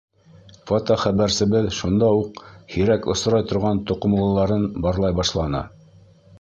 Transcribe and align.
Фотохәбәрсебеҙ 0.69 1.67
шунда 1.81 2.09
уҡ 2.21 2.41
һирәк 2.77 3.07
осрай 3.17 3.47
торған 3.53 3.85
тоҡомлоларын 3.93 4.69
барлай 4.87 5.19
башланы. 5.23 5.67